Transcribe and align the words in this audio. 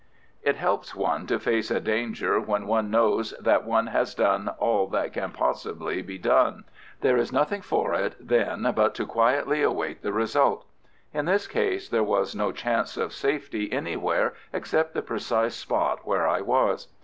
It 0.41 0.55
helps 0.55 0.95
one 0.95 1.27
to 1.27 1.37
face 1.37 1.69
a 1.69 1.79
danger 1.79 2.39
when 2.39 2.65
one 2.65 2.89
knows 2.89 3.35
that 3.39 3.65
one 3.65 3.85
has 3.85 4.15
done 4.15 4.49
all 4.57 4.87
that 4.87 5.13
possibly 5.33 5.97
can 5.97 6.05
be 6.07 6.17
done. 6.17 6.63
There 7.01 7.17
is 7.17 7.31
nothing 7.31 7.61
for 7.61 7.93
it 7.93 8.15
then 8.19 8.71
but 8.75 8.95
to 8.95 9.05
quietly 9.05 9.61
await 9.61 10.01
the 10.01 10.11
result. 10.11 10.65
In 11.13 11.25
this 11.25 11.45
case, 11.45 11.87
there 11.87 12.01
was 12.03 12.35
no 12.35 12.51
chance 12.51 12.97
of 12.97 13.13
safety 13.13 13.71
anywhere 13.71 14.33
except 14.51 14.95
the 14.95 15.03
precise 15.03 15.53
spot 15.53 15.99
where 16.03 16.27
I 16.27 16.41
was. 16.41 16.87